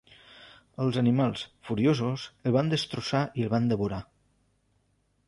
Els 0.85 0.95
animals, 1.01 1.43
furiosos, 1.67 2.23
el 2.51 2.55
van 2.57 2.71
destrossar 2.73 3.21
i 3.43 3.47
el 3.49 3.53
van 3.53 3.69
devorar. 3.75 4.01